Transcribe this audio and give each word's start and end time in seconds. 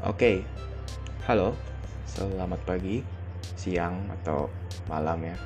Oke, 0.00 0.40
halo, 1.28 1.52
selamat 2.08 2.64
pagi, 2.64 3.04
siang, 3.52 4.08
atau 4.08 4.48
malam 4.88 5.20
ya 5.28 5.36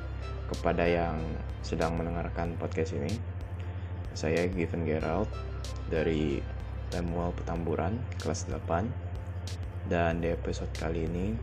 kepada 0.47 0.87
yang 0.87 1.19
sedang 1.59 1.99
mendengarkan 1.99 2.55
podcast 2.55 2.95
ini. 2.95 3.19
Saya 4.15 4.47
Given 4.47 4.87
Gerald 4.87 5.27
dari 5.91 6.39
Lemuel 6.95 7.35
Petamburan, 7.35 7.99
kelas 8.15 8.47
8. 8.47 9.91
Dan 9.91 10.23
di 10.23 10.31
episode 10.31 10.71
kali 10.71 11.03
ini, 11.03 11.35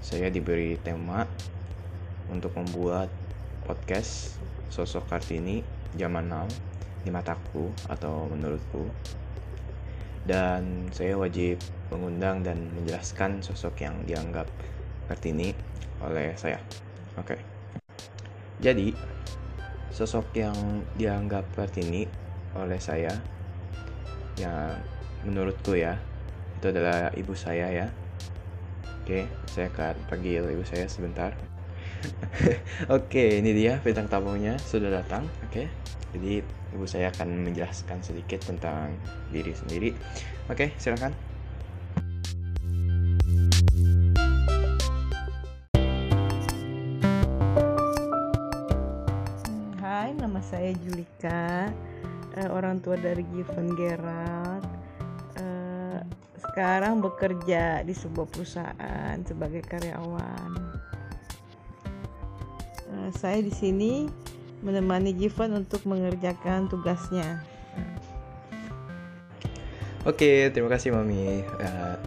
saya 0.00 0.32
diberi 0.32 0.80
tema 0.80 1.28
untuk 2.32 2.56
membuat 2.56 3.12
podcast 3.68 4.40
sosok 4.72 5.04
Kartini 5.12 5.60
zaman 6.00 6.32
now 6.32 6.48
di 7.04 7.12
mataku 7.12 7.68
atau 7.92 8.24
menurutku 8.32 8.88
dan 10.24 10.88
saya 10.88 11.20
wajib 11.20 11.60
mengundang 11.92 12.40
dan 12.44 12.70
menjelaskan 12.72 13.44
sosok 13.44 13.84
yang 13.84 13.94
dianggap 14.08 14.48
Kartini 15.08 15.52
oleh 16.00 16.32
saya. 16.36 16.60
Oke. 17.20 17.36
Okay. 17.36 17.40
Jadi, 18.62 18.94
sosok 19.92 20.32
yang 20.34 20.56
dianggap 20.96 21.44
Kartini 21.52 22.08
oleh 22.54 22.78
saya 22.78 23.10
ya 24.34 24.78
menurutku 25.22 25.78
ya 25.78 25.94
itu 26.58 26.72
adalah 26.72 27.12
ibu 27.12 27.36
saya 27.36 27.68
ya. 27.68 27.86
Oke, 29.04 29.20
okay, 29.20 29.24
saya 29.52 29.68
akan 29.68 30.00
panggil 30.08 30.48
ibu 30.48 30.64
saya 30.64 30.88
sebentar. 30.88 31.36
Oke, 32.88 32.88
okay, 32.88 33.28
ini 33.44 33.52
dia 33.52 33.76
bintang 33.84 34.08
tamunya 34.08 34.56
sudah 34.56 34.88
datang. 34.88 35.28
Oke. 35.44 35.52
Okay. 35.52 35.66
Jadi 36.16 36.40
ibu 36.72 36.86
saya 36.88 37.12
akan 37.12 37.44
menjelaskan 37.44 38.00
sedikit 38.00 38.40
tentang 38.48 38.96
diri 39.28 39.52
sendiri. 39.52 39.92
Oke, 40.48 40.72
silakan. 40.80 41.33
Saya 50.54 50.70
Julika, 50.86 51.66
uh, 52.38 52.48
orang 52.54 52.78
tua 52.78 52.94
dari 52.94 53.26
Given 53.34 53.74
Gerald. 53.74 54.62
Uh, 55.34 55.98
sekarang 56.38 57.02
bekerja 57.02 57.82
di 57.82 57.90
sebuah 57.90 58.30
perusahaan 58.30 59.18
sebagai 59.26 59.66
karyawan. 59.66 60.50
Uh, 62.86 63.10
saya 63.18 63.42
di 63.42 63.50
sini 63.50 64.06
menemani 64.62 65.10
Given 65.10 65.58
untuk 65.58 65.82
mengerjakan 65.90 66.70
tugasnya. 66.70 67.42
Oke, 70.06 70.54
terima 70.54 70.70
kasih 70.70 70.94
Mami. 70.94 71.42
Uh, 71.58 71.98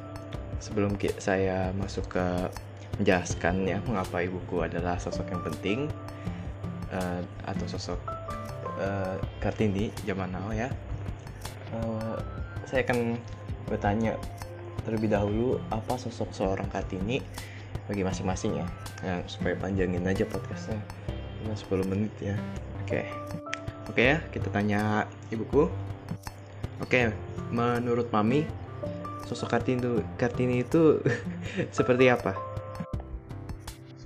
sebelum 0.64 0.95
saya 1.20 1.76
masuk 1.76 2.16
ke 2.16 2.26
menjelaskan 2.95 3.67
ya 3.67 3.84
mengapa 3.84 4.23
ibuku 4.23 4.64
adalah 4.64 4.95
sosok 4.95 5.36
yang 5.36 5.44
penting 5.44 5.80
uh, 6.94 7.22
atau 7.48 7.66
sosok 7.68 8.00
uh, 8.80 9.18
Kartini 9.44 9.92
zaman 10.06 10.32
now 10.32 10.50
ya, 10.52 10.72
uh, 11.76 12.18
saya 12.68 12.84
akan 12.88 13.20
bertanya 13.68 14.16
terlebih 14.88 15.12
dahulu 15.12 15.60
apa 15.72 16.00
sosok 16.00 16.32
seorang 16.32 16.68
Kartini 16.72 17.20
bagi 17.88 18.04
masing-masing 18.04 18.60
ya, 18.60 18.68
ya 19.04 19.16
supaya 19.28 19.56
panjangin 19.56 20.04
aja 20.04 20.24
podcastnya. 20.28 20.80
10 21.48 21.88
menit 21.88 22.12
ya. 22.20 22.36
Oke. 22.84 23.04
Okay. 23.04 23.06
oke 23.88 23.96
okay, 23.96 24.06
ya 24.12 24.18
kita 24.36 24.48
tanya 24.52 25.08
ibuku. 25.32 25.72
Oke 26.84 27.08
okay, 27.08 27.16
menurut 27.50 28.12
mami 28.12 28.44
sosok 29.28 29.60
kartini 29.60 29.80
itu 29.84 29.94
kartini 30.16 30.56
itu 30.64 31.04
seperti 31.78 32.08
apa 32.08 32.47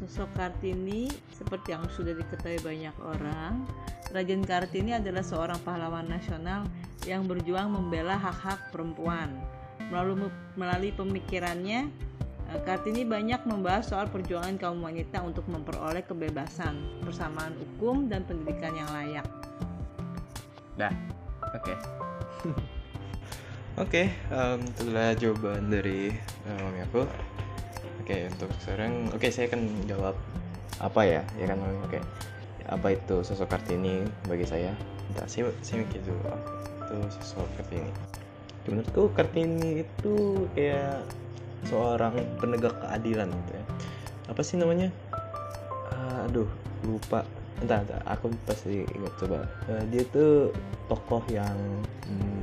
sosok 0.02 0.34
kartini 0.34 1.06
seperti 1.38 1.78
yang 1.78 1.86
sudah 1.94 2.18
diketahui 2.18 2.62
banyak 2.66 2.96
orang 3.06 3.70
Rajen 4.12 4.44
Kartini 4.44 4.92
adalah 4.92 5.24
seorang 5.24 5.62
pahlawan 5.64 6.04
nasional 6.04 6.68
yang 7.08 7.24
berjuang 7.30 7.72
membela 7.72 8.20
hak-hak 8.20 8.74
perempuan 8.76 9.32
melalui 9.88 10.28
melalui 10.60 10.92
pemikirannya 10.92 11.88
Eh, 12.52 12.60
Kartini 12.68 13.08
banyak 13.08 13.48
membahas 13.48 13.88
soal 13.88 14.12
perjuangan 14.12 14.60
kaum 14.60 14.84
wanita 14.84 15.24
untuk 15.24 15.48
memperoleh 15.48 16.04
kebebasan, 16.04 17.00
persamaan 17.00 17.56
hukum, 17.56 18.12
dan 18.12 18.28
pendidikan 18.28 18.76
yang 18.76 18.92
layak. 18.92 19.28
Dah, 20.76 20.92
oke. 21.56 21.64
Okay. 21.64 21.78
oke, 22.52 22.56
okay, 23.88 24.06
um, 24.36 24.60
itulah 24.68 25.16
jawaban 25.16 25.72
dari 25.72 26.12
mami 26.44 26.84
aku. 26.84 27.08
Oke, 28.02 28.28
untuk 28.28 28.50
sekarang, 28.66 29.14
oke 29.14 29.30
saya 29.30 29.46
akan 29.48 29.62
jawab 29.86 30.18
apa 30.82 31.02
ya, 31.06 31.22
ya 31.38 31.46
kan. 31.46 31.62
Oke, 31.86 32.02
apa 32.66 32.88
itu 32.98 33.22
sosok 33.22 33.54
Kartini 33.54 34.02
bagi 34.26 34.50
saya? 34.50 34.74
Entah, 35.14 35.30
saya, 35.30 35.54
saya 35.62 35.86
mikir 35.86 36.02
dulu. 36.02 36.26
Itu 36.82 36.98
sosok 37.22 37.46
Kartini. 37.62 37.94
Menurutku 38.66 39.14
Kartini 39.14 39.86
itu 39.86 40.46
kayak 40.58 41.06
seorang 41.66 42.18
penegak 42.42 42.74
keadilan 42.82 43.30
gitu 43.30 43.52
ya 43.54 43.64
apa 44.30 44.42
sih 44.42 44.58
namanya 44.58 44.90
uh, 45.94 46.26
aduh 46.26 46.50
lupa 46.88 47.28
entah, 47.62 47.86
entah 47.86 48.02
aku 48.10 48.34
pasti 48.48 48.82
ingat 48.88 49.14
coba 49.22 49.46
uh, 49.70 49.84
dia 49.94 50.02
tuh 50.10 50.50
tokoh 50.90 51.22
yang 51.30 51.54
hmm, 52.08 52.42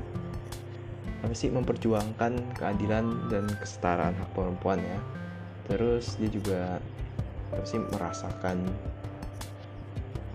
apa 1.26 1.34
sih 1.34 1.50
memperjuangkan 1.50 2.54
keadilan 2.54 3.04
dan 3.26 3.50
kesetaraan 3.58 4.14
hak 4.14 4.30
perempuan 4.36 4.78
ya 4.78 4.98
terus 5.68 6.16
dia 6.16 6.30
juga 6.32 6.80
apa 7.52 7.64
sih 7.64 7.80
merasakan 7.80 8.64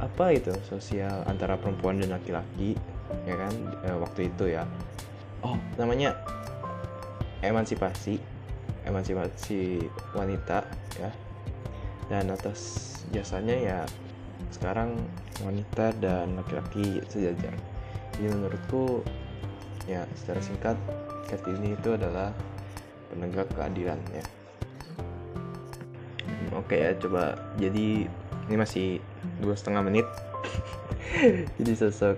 apa 0.02 0.26
itu 0.36 0.54
sosial 0.68 1.26
antara 1.26 1.58
perempuan 1.58 1.98
dan 1.98 2.14
laki-laki 2.14 2.78
ya 3.26 3.36
kan 3.38 3.54
e, 3.86 3.90
waktu 3.98 4.22
itu 4.30 4.54
ya. 4.54 4.68
Oh 5.42 5.58
namanya 5.80 6.18
emansipasi 7.42 8.20
emansipasi 8.86 9.82
wanita 10.14 10.66
ya. 11.02 11.10
Dan 12.12 12.30
atas 12.30 12.92
jasanya 13.16 13.56
ya 13.56 13.80
sekarang 14.52 15.00
wanita 15.42 15.96
dan 16.04 16.36
laki-laki 16.36 17.00
sejajar. 17.08 17.56
Jadi 18.14 18.28
menurutku 18.28 19.02
ya 19.90 20.06
secara 20.20 20.40
singkat 20.44 20.78
Kartini 21.32 21.74
itu 21.74 21.96
adalah 21.96 22.36
penegak 23.10 23.50
keadilan 23.56 23.98
ya 24.14 24.26
oke 26.64 26.76
ya 26.76 26.96
coba. 26.98 27.36
Jadi 27.60 28.08
ini 28.50 28.56
masih 28.56 29.04
dua 29.44 29.54
setengah 29.54 29.84
menit. 29.84 30.08
Jadi 31.60 31.72
sosok 31.76 32.16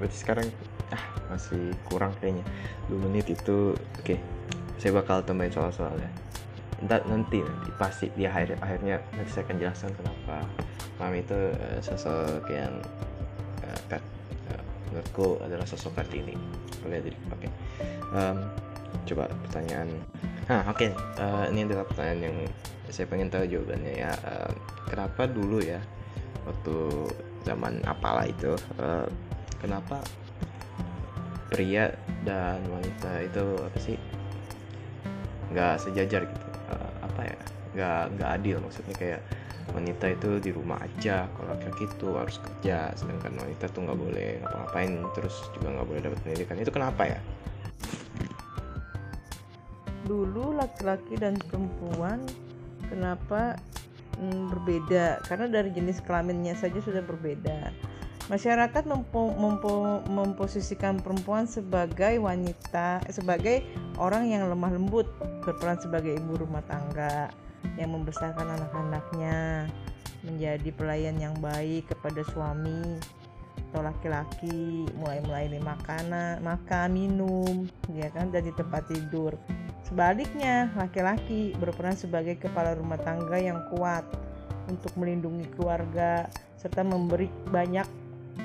berarti 0.00 0.16
sekarang 0.16 0.48
ah 0.90 1.04
masih 1.28 1.76
kurang 1.86 2.16
kayaknya. 2.18 2.44
Dua 2.88 2.98
menit 3.04 3.28
itu 3.28 3.76
oke. 3.76 4.04
Okay 4.04 4.18
saya 4.82 4.98
bakal 4.98 5.22
tambahin 5.22 5.54
soal-soalnya. 5.54 6.10
Entah, 6.82 6.98
nanti 7.06 7.38
nanti. 7.38 7.70
Pasti 7.78 8.10
di 8.18 8.26
akhir 8.26 8.58
akhirnya 8.58 8.98
nanti 9.14 9.30
saya 9.30 9.46
akan 9.46 9.56
jelaskan 9.62 9.90
kenapa. 9.94 10.42
Mami 10.98 11.22
itu 11.22 11.38
uh, 11.38 11.78
sosok 11.78 12.50
yang 12.50 12.82
uh, 13.62 13.78
kat, 13.86 14.02
uh, 14.50 14.62
menurutku 14.90 15.38
adalah 15.38 15.62
sosok 15.62 15.94
kartini. 15.94 16.34
Boleh 16.82 16.98
jadi 16.98 17.18
oke. 17.30 17.48
Coba 19.06 19.30
pertanyaan 19.46 19.88
nah 20.52 20.68
oke. 20.68 20.84
Okay. 20.84 20.90
uh, 21.16 21.48
ini 21.48 21.64
adalah 21.64 21.88
pertanyaan 21.88 22.20
yang 22.28 22.36
saya 22.92 23.08
pengen 23.08 23.32
tahu 23.32 23.48
jawabannya 23.48 24.04
ya. 24.04 24.12
Uh, 24.20 24.52
kenapa 24.84 25.24
dulu 25.24 25.64
ya 25.64 25.80
waktu 26.44 26.76
zaman 27.48 27.80
apalah 27.88 28.28
itu 28.28 28.52
uh, 28.76 29.08
kenapa 29.64 30.04
pria 31.48 31.88
dan 32.28 32.60
wanita 32.68 33.24
itu 33.24 33.44
apa 33.64 33.78
sih 33.80 33.96
nggak 35.56 35.80
sejajar 35.80 36.28
gitu? 36.28 36.46
Uh, 36.68 36.92
apa 37.00 37.20
ya 37.24 37.36
nggak 37.72 38.02
nggak 38.20 38.30
adil. 38.36 38.56
Maksudnya 38.60 38.94
kayak 39.00 39.20
wanita 39.72 40.12
itu 40.12 40.30
di 40.36 40.50
rumah 40.52 40.76
aja 40.84 41.24
kalau 41.32 41.48
laki-laki 41.56 41.88
itu 41.88 42.08
harus 42.12 42.36
kerja 42.44 42.92
sedangkan 42.92 43.40
wanita 43.40 43.72
tuh 43.72 43.88
nggak 43.88 43.96
boleh 43.96 44.28
ngapa-ngapain 44.44 44.92
terus 45.16 45.32
juga 45.56 45.80
nggak 45.80 45.88
boleh 45.88 46.00
dapat 46.04 46.18
pendidikan. 46.20 46.60
Itu 46.60 46.68
kenapa 46.76 47.08
ya 47.08 47.20
dulu 50.12 50.52
laki-laki 50.52 51.16
dan 51.16 51.40
perempuan 51.48 52.20
kenapa 52.92 53.56
mm, 54.20 54.52
berbeda? 54.52 55.24
Karena 55.24 55.48
dari 55.48 55.72
jenis 55.72 56.04
kelaminnya 56.04 56.52
saja 56.52 56.76
sudah 56.84 57.00
berbeda. 57.00 57.72
Masyarakat 58.28 58.84
mempo, 58.86 59.32
mempo, 59.34 60.04
memposisikan 60.06 61.00
perempuan 61.00 61.48
sebagai 61.48 62.20
wanita 62.22 63.02
sebagai 63.10 63.64
orang 63.96 64.28
yang 64.30 64.46
lemah 64.46 64.76
lembut 64.76 65.08
berperan 65.42 65.80
sebagai 65.80 66.14
ibu 66.14 66.38
rumah 66.38 66.62
tangga 66.68 67.32
yang 67.80 67.90
membesarkan 67.90 68.46
anak-anaknya 68.46 69.66
menjadi 70.22 70.70
pelayan 70.70 71.18
yang 71.18 71.34
baik 71.42 71.90
kepada 71.90 72.22
suami 72.30 73.02
atau 73.72 73.80
laki-laki 73.82 74.84
mulai 75.00 75.24
melayani 75.24 75.58
makanan 75.64 76.44
makan 76.44 76.88
minum 76.92 77.64
ya 77.96 78.12
kan 78.12 78.28
dan 78.28 78.44
di 78.44 78.52
tempat 78.52 78.84
tidur 78.86 79.32
Sebaliknya, 79.92 80.72
laki-laki 80.72 81.52
berperan 81.60 81.92
sebagai 81.92 82.40
kepala 82.40 82.72
rumah 82.72 82.96
tangga 82.96 83.36
yang 83.36 83.60
kuat 83.68 84.00
untuk 84.64 84.88
melindungi 84.96 85.44
keluarga 85.52 86.32
serta 86.56 86.80
memberi 86.80 87.28
banyak 87.52 87.84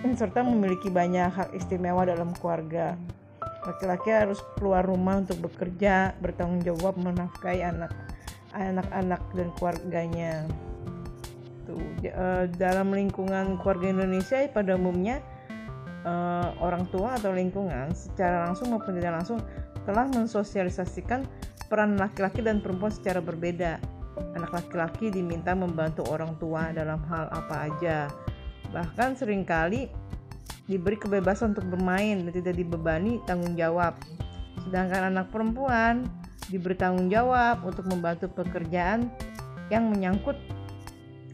serta 0.20 0.44
memiliki 0.44 0.92
banyak 0.92 1.32
hak 1.32 1.56
istimewa 1.56 2.04
dalam 2.04 2.36
keluarga. 2.36 3.00
Laki-laki 3.64 4.12
harus 4.12 4.44
keluar 4.60 4.84
rumah 4.84 5.24
untuk 5.24 5.48
bekerja, 5.48 6.20
bertanggung 6.20 6.68
jawab 6.68 7.00
menafkahi 7.00 7.64
anak 7.64 7.96
anak-anak 8.52 9.24
dan 9.32 9.48
keluarganya. 9.56 10.44
Tuh, 11.64 11.80
uh, 12.12 12.44
dalam 12.60 12.92
lingkungan 12.92 13.56
keluarga 13.64 13.88
Indonesia 13.96 14.44
pada 14.52 14.76
umumnya 14.76 15.24
uh, 16.04 16.52
orang 16.60 16.92
tua 16.92 17.16
atau 17.16 17.32
lingkungan 17.32 17.96
secara 17.96 18.52
langsung 18.52 18.76
maupun 18.76 19.00
tidak 19.00 19.24
langsung 19.24 19.40
telah 19.88 20.06
mensosialisasikan 20.12 21.24
peran 21.72 21.96
laki-laki 21.96 22.44
dan 22.44 22.60
perempuan 22.60 22.92
secara 22.92 23.24
berbeda. 23.24 23.80
Anak 24.36 24.52
laki-laki 24.52 25.10
diminta 25.10 25.56
membantu 25.56 26.04
orang 26.12 26.36
tua 26.38 26.76
dalam 26.76 27.00
hal 27.08 27.32
apa 27.32 27.72
aja. 27.72 28.12
Bahkan 28.76 29.16
sering 29.16 29.48
kali 29.48 29.88
diberi 30.68 31.00
kebebasan 31.00 31.56
untuk 31.56 31.72
bermain 31.72 32.28
dan 32.28 32.34
tidak 32.36 32.60
dibebani 32.60 33.24
tanggung 33.24 33.56
jawab. 33.56 33.96
Sedangkan 34.68 35.16
anak 35.16 35.32
perempuan 35.32 36.04
diberi 36.52 36.76
tanggung 36.76 37.08
jawab 37.08 37.64
untuk 37.64 37.88
membantu 37.88 38.28
pekerjaan 38.28 39.08
yang 39.72 39.88
menyangkut 39.88 40.36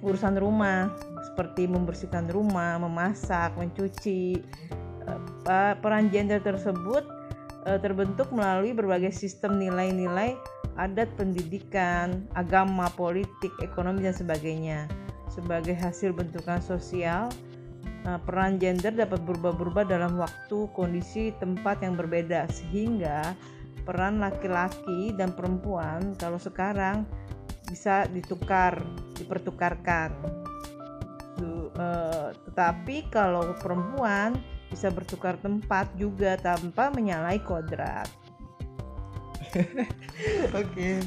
urusan 0.06 0.38
rumah 0.38 0.94
seperti 1.34 1.66
membersihkan 1.66 2.30
rumah, 2.30 2.78
memasak, 2.78 3.58
mencuci. 3.58 4.38
Peran 5.82 6.08
gender 6.14 6.40
tersebut 6.40 7.04
e, 7.66 7.72
terbentuk 7.80 8.30
melalui 8.30 8.72
berbagai 8.76 9.16
sistem 9.16 9.60
nilai-nilai 9.60 10.36
adat 10.76 11.10
pendidikan, 11.20 12.26
agama, 12.34 12.90
politik, 12.94 13.54
ekonomi 13.62 14.06
dan 14.06 14.16
sebagainya. 14.16 14.80
Sebagai 15.30 15.74
hasil 15.78 16.14
bentukan 16.14 16.62
sosial, 16.62 17.30
Nah, 18.04 18.20
peran 18.20 18.60
gender 18.60 18.92
dapat 18.92 19.24
berubah-ubah 19.24 19.88
dalam 19.88 20.20
waktu, 20.20 20.68
kondisi, 20.76 21.32
tempat 21.40 21.80
yang 21.80 21.96
berbeda 21.96 22.52
sehingga 22.52 23.32
peran 23.88 24.20
laki-laki 24.20 25.16
dan 25.16 25.32
perempuan 25.32 26.12
kalau 26.20 26.36
sekarang 26.36 27.08
bisa 27.68 28.04
ditukar, 28.12 28.76
dipertukarkan. 29.16 30.12
Uh, 31.74 32.30
tetapi 32.46 33.10
kalau 33.10 33.58
perempuan 33.58 34.38
bisa 34.74 34.90
bertukar 34.90 35.38
tempat 35.38 35.94
juga 35.94 36.34
tanpa 36.42 36.90
menyalahi 36.90 37.38
kodrat. 37.46 38.10
Oke. 40.58 40.98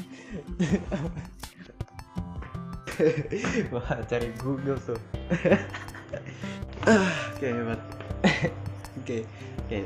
Wah, 3.75 3.99
cari 4.07 4.31
Google 4.39 4.79
tuh. 4.79 4.95
Oke 7.35 7.47
hebat. 7.51 7.81
Oke 9.03 9.27
oke. 9.67 9.79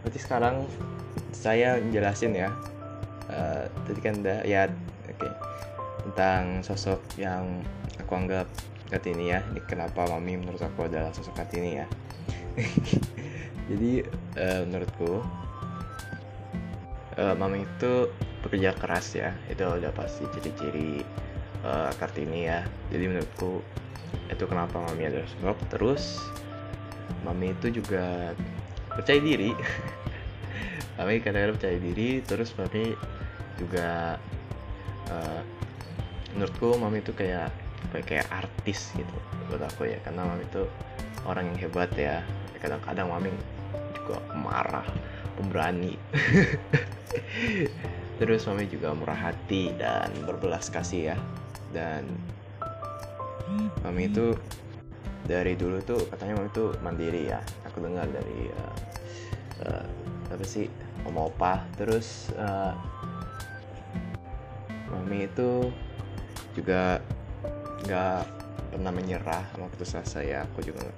Berarti 0.00 0.18
sekarang 0.18 0.64
saya 1.36 1.76
jelasin 1.92 2.32
ya. 2.32 2.48
Uh, 3.28 3.68
tadi 3.84 4.00
kan 4.04 4.20
udah 4.20 4.44
ya 4.44 4.68
oke 5.08 5.16
okay. 5.16 5.32
tentang 6.04 6.60
sosok 6.60 7.00
yang 7.20 7.60
aku 8.00 8.16
anggap 8.16 8.48
Kartini 8.88 9.36
ya. 9.36 9.44
Ini 9.52 9.60
kenapa 9.68 10.08
mami 10.08 10.40
menurut 10.40 10.64
aku 10.64 10.88
adalah 10.88 11.12
sosok 11.12 11.36
Kartini 11.36 11.84
ya. 11.84 11.86
Jadi 13.70 14.04
uh, 14.38 14.62
menurutku 14.68 15.24
uh, 17.18 17.34
mami 17.38 17.66
itu 17.66 18.10
pekerja 18.44 18.76
keras 18.76 19.16
ya. 19.16 19.30
Itu 19.50 19.66
udah 19.66 19.90
pasti 19.94 20.26
ciri-ciri 20.36 21.02
uh, 21.64 21.90
Kartini 21.96 22.46
ya. 22.46 22.62
Jadi 22.92 23.04
menurutku 23.10 23.62
itu 24.30 24.44
kenapa 24.46 24.78
mami 24.78 25.10
adalah 25.10 25.26
sebab 25.38 25.56
terus 25.72 26.22
mami 27.26 27.52
itu 27.52 27.82
juga 27.82 28.32
percaya 28.92 29.20
diri. 29.20 29.52
Mami 30.94 31.18
kadang-kadang 31.18 31.58
percaya 31.58 31.78
diri. 31.82 32.22
Terus 32.22 32.54
mami 32.54 32.94
juga 33.58 34.14
uh, 35.10 35.42
menurutku 36.38 36.78
mami 36.78 37.02
itu 37.02 37.10
kayak 37.10 37.50
kayak 38.06 38.30
artis 38.30 38.94
gitu 38.94 39.16
buat 39.50 39.58
aku 39.58 39.90
ya. 39.90 39.98
Karena 40.06 40.22
mami 40.22 40.46
itu 40.46 40.62
orang 41.26 41.50
yang 41.50 41.66
hebat 41.66 41.90
ya 41.98 42.22
kadang-kadang 42.64 43.12
mami 43.12 43.28
juga 43.92 44.24
marah 44.32 44.88
pemberani. 45.36 46.00
Terus 48.18 48.48
mami 48.48 48.64
juga 48.72 48.96
murah 48.96 49.28
hati 49.28 49.68
dan 49.76 50.08
berbelas 50.24 50.72
kasih 50.72 51.12
ya. 51.12 51.16
Dan 51.76 52.08
mami 53.84 54.08
itu 54.08 54.32
dari 55.28 55.52
dulu 55.60 55.84
tuh 55.84 56.00
katanya 56.08 56.40
mami 56.40 56.48
tuh 56.56 56.72
mandiri 56.80 57.28
ya. 57.28 57.44
Aku 57.68 57.84
dengar 57.84 58.08
dari 58.08 58.48
uh, 58.48 58.74
uh, 59.68 59.86
apa 60.32 60.44
sih 60.48 60.64
om 61.04 61.20
opa. 61.20 61.60
Terus 61.76 62.32
uh, 62.40 62.72
mami 64.88 65.28
itu 65.28 65.68
juga 66.56 67.04
nggak 67.84 68.22
pernah 68.72 68.92
menyerah 68.94 69.44
sama 69.52 69.68
putus 69.68 69.98
asa 69.98 70.24
ya. 70.24 70.48
Aku 70.48 70.64
juga 70.64 70.88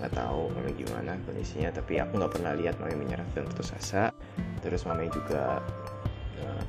nggak 0.00 0.12
tahu 0.16 0.48
mami 0.56 0.72
gimana 0.74 1.14
kondisinya 1.28 1.70
tapi 1.70 2.00
aku 2.00 2.16
nggak 2.16 2.32
pernah 2.32 2.52
lihat 2.56 2.74
mami 2.80 2.96
menyerah 2.96 3.26
dan 3.36 3.44
putus 3.46 3.74
asa. 3.76 4.10
Terus 4.62 4.86
mami 4.88 5.10
juga 5.12 5.60
uh, 6.42 6.62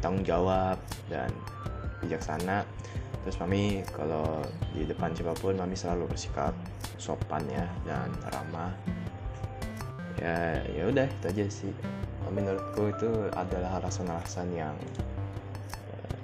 tanggung 0.00 0.24
jawab 0.24 0.78
dan 1.10 1.28
bijaksana. 2.00 2.64
Terus 3.26 3.36
mami 3.42 3.82
kalau 3.90 4.42
di 4.70 4.86
depan 4.86 5.10
siapa 5.14 5.34
pun 5.38 5.58
mami 5.58 5.74
selalu 5.74 6.10
bersikap 6.10 6.54
sopan 6.96 7.44
ya 7.50 7.66
dan 7.84 8.08
ramah. 8.32 8.72
Ya 10.16 10.64
ya 10.72 10.88
udah 10.88 11.06
itu 11.06 11.26
aja 11.28 11.44
sih. 11.50 11.72
Menurutku 12.26 12.90
itu 12.90 13.10
adalah 13.38 13.78
alasan-alasan 13.78 14.50
yang 14.50 14.74
uh, 15.86 16.14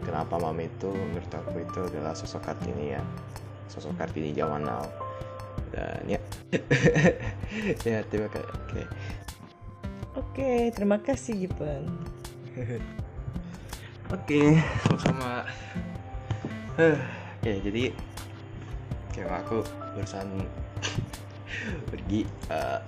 kenapa 0.00 0.40
mami 0.40 0.70
itu 0.70 0.88
menurut 0.88 1.28
aku 1.28 1.60
itu 1.60 1.80
adalah 1.92 2.16
sosok 2.16 2.40
kartini 2.46 2.96
ya. 2.96 3.02
Sosok 3.68 3.96
kartini 4.00 4.32
zaman 4.32 4.64
now 4.64 5.03
dan 5.74 6.02
ya. 6.06 6.20
Ya 7.86 8.02
terima 8.06 8.30
kasih 8.30 8.46
oke. 8.54 8.70
Okay. 8.70 8.84
oke 10.14 10.50
terima 10.74 10.98
kasih 11.02 11.32
Gipen 11.46 11.82
oke 14.14 14.40
sama-sama. 14.86 15.32
Oke 17.44 17.52
okay, 17.52 17.56
jadi 17.60 17.84
kayak 19.14 19.46
aku 19.46 19.62
barusan 19.94 20.48
pergi 21.92 22.26
uh, 22.50 22.80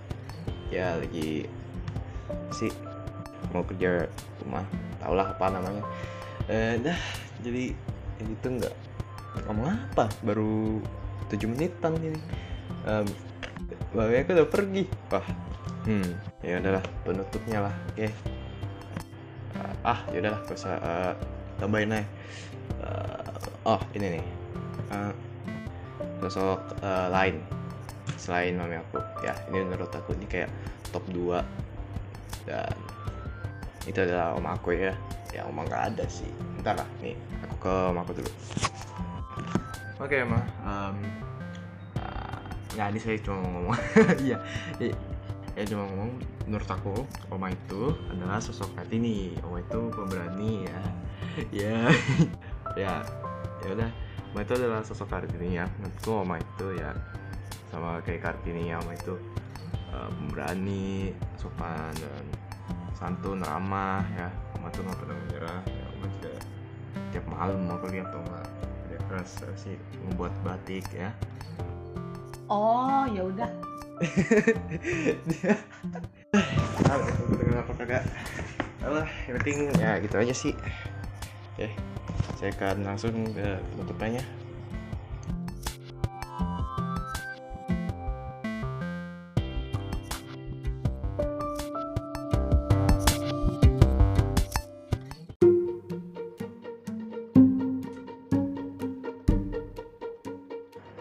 ya 0.72 0.96
lagi 0.98 1.46
sih 2.50 2.72
mau 3.54 3.62
kerja 3.62 4.10
rumah. 4.42 4.66
Tau 4.98 5.14
lah 5.14 5.30
apa 5.30 5.46
namanya. 5.52 5.84
Uh, 6.50 6.74
dah 6.82 6.98
jadi 7.44 7.76
ini 8.22 8.32
tuh 8.42 8.58
nggak 8.58 8.74
ngomong 9.46 9.70
apa? 9.70 10.10
Baru 10.24 10.82
tujuh 11.30 11.46
menitan 11.50 11.94
ini 12.00 12.18
um, 12.86 13.06
bawa 13.92 14.14
aku 14.14 14.32
udah 14.32 14.48
pergi. 14.48 14.84
Wah 15.12 15.26
hmm 15.86 16.10
ya 16.42 16.58
udahlah 16.58 16.84
penutupnya 17.06 17.58
lah 17.70 17.74
oke. 17.94 17.94
Okay. 17.94 18.10
uh, 19.54 19.74
ah 19.86 20.00
ya 20.10 20.18
udahlah 20.18 20.40
gak 20.46 20.58
usah 20.58 20.74
uh, 20.82 21.12
tambahin 21.62 21.94
aja. 21.94 22.06
Uh, 22.82 23.76
oh 23.76 23.80
ini 23.94 24.18
nih. 24.18 24.24
Uh, 24.90 25.12
sosok 26.22 26.62
uh, 26.82 27.06
lain. 27.10 27.38
Selain 28.18 28.58
mami 28.58 28.78
aku. 28.78 28.98
Ya 29.22 29.34
ini 29.50 29.62
menurut 29.62 29.90
aku 29.94 30.14
ini 30.18 30.26
kayak 30.26 30.50
top 30.90 31.06
2 31.10 31.42
dan 32.46 32.74
itu 33.86 33.98
adalah 34.02 34.34
om 34.34 34.46
aku 34.46 34.74
ya. 34.74 34.94
Ya 35.30 35.46
om 35.46 35.58
nggak 35.58 35.94
ada 35.94 36.04
sih. 36.10 36.30
Ntar 36.62 36.82
lah 36.82 36.88
nih 36.98 37.14
aku 37.46 37.54
ke 37.62 37.74
om 37.94 37.98
aku 38.02 38.10
dulu. 38.18 38.32
Oke 40.02 40.18
okay, 40.18 40.20
ma. 40.26 40.42
Um, 40.66 41.25
nggak 42.76 42.92
ini 42.92 43.00
saya 43.00 43.16
cuma 43.24 43.40
mau 43.40 43.50
ngomong. 43.56 43.78
Iya. 44.28 44.38
Ya 45.56 45.62
cuma 45.64 45.88
ngomong 45.88 46.10
menurut 46.44 46.68
aku 46.68 46.92
oma 47.32 47.48
itu 47.48 47.96
adalah 48.12 48.36
sosok 48.36 48.76
kartini 48.76 49.32
oma 49.40 49.64
itu 49.64 49.80
pemberani 49.88 50.68
ya. 50.68 50.80
Ya. 51.64 51.78
Ya 52.76 53.00
ya 53.64 53.68
udah. 53.72 53.90
Oma 54.36 54.44
itu 54.44 54.52
adalah 54.52 54.84
sosok 54.84 55.08
Kartini 55.08 55.56
ya. 55.56 55.64
Menurutku 55.80 56.12
Oma 56.12 56.36
itu 56.36 56.76
ya 56.76 56.92
sama 57.72 58.04
kayak 58.04 58.20
Kartini 58.20 58.68
ya 58.68 58.76
Oma 58.84 58.92
itu 58.92 59.16
uh, 59.96 60.12
pemberani 60.12 61.16
sopan 61.40 61.96
dan 61.96 62.24
santun 62.92 63.40
ramah 63.40 64.04
ya. 64.12 64.28
Oma 64.60 64.68
tuh 64.76 64.84
nggak 64.84 64.98
pernah 65.00 65.16
menyerah 65.24 65.60
ya. 65.64 65.84
Oma 65.96 66.06
juga 66.20 66.32
tiap 67.16 67.24
malam 67.32 67.64
aku 67.72 67.86
lihat 67.88 68.12
Oma 68.12 68.44
dia 68.92 69.00
keras 69.08 69.40
sih 69.56 69.80
membuat 70.04 70.36
batik 70.44 70.84
ya 70.92 71.16
oh 72.50 73.04
ya 73.10 73.22
udah 73.26 73.50
dia 75.30 75.56
dengar 77.32 77.64
apa 77.64 77.72
kagak 77.80 78.04
Alah, 78.86 79.08
yang 79.26 79.42
penting 79.42 79.56
ya 79.82 79.98
gitu 79.98 80.14
aja 80.14 80.30
sih. 80.30 80.54
Oke, 81.58 81.74
saya 82.38 82.54
akan 82.54 82.86
langsung 82.86 83.34
ke 83.34 83.58
penutupannya. 83.74 84.22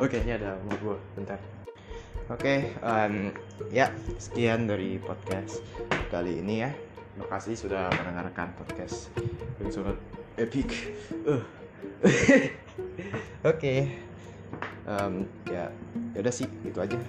Oke, 0.05 0.21
ini 0.21 0.38
ada 0.38 0.53
mau 0.62 0.77
gue, 0.77 0.97
bentar. 1.17 1.41
Oke, 2.29 2.77
em, 2.77 3.33
ya 3.74 3.89
sekian 4.21 4.69
dari 4.69 5.01
podcast 5.01 5.65
kali 6.13 6.45
ini 6.45 6.62
ya. 6.62 6.69
Terima 7.17 7.27
kasih 7.33 7.57
sudah 7.57 7.89
mendengarkan 7.89 8.53
podcast 8.53 9.09
yang 9.57 9.74
sangat 9.74 9.97
epic. 10.38 10.93
Uh. 11.25 11.41
Oke, 13.50 13.89
Em, 14.85 15.25
ya, 15.50 15.74
ya 16.13 16.19
udah 16.21 16.33
sih, 16.33 16.45
itu 16.62 16.77
aja. 16.77 17.01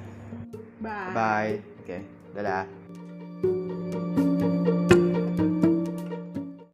bye 0.81 1.13
Bye. 1.13 1.55
Oke, 1.85 2.01
dadah. 2.33 2.65